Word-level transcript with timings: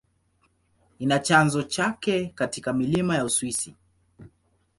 Ina 0.99 1.19
chanzo 1.19 1.63
chake 1.63 2.25
katika 2.35 2.73
milima 2.73 3.15
ya 3.15 3.25
Uswisi. 3.25 3.75